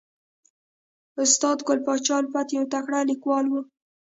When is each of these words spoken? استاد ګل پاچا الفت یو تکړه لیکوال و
استاد 1.21 1.57
ګل 1.67 1.79
پاچا 1.85 2.15
الفت 2.19 2.47
یو 2.57 2.63
تکړه 2.73 2.99
لیکوال 3.09 3.45
و 3.49 3.53